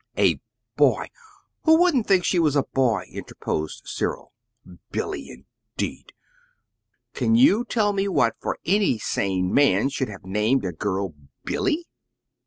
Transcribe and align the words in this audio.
"A 0.17 0.39
boy! 0.77 1.09
Who 1.65 1.77
wouldn't 1.79 2.07
think 2.07 2.23
she 2.25 2.39
was 2.39 2.55
a 2.55 2.63
boy?" 2.63 3.03
interposed 3.11 3.83
Cyril. 3.87 4.31
"'Billy,' 4.91 5.29
indeed! 5.77 6.13
Can 7.13 7.35
you 7.35 7.63
tell 7.63 7.93
me 7.93 8.07
what 8.07 8.33
for 8.39 8.57
any 8.65 8.97
sane 8.97 9.53
man 9.53 9.89
should 9.89 10.09
have 10.09 10.25
named 10.25 10.65
a 10.65 10.71
girl 10.71 11.13
'Billy'?" 11.45 11.85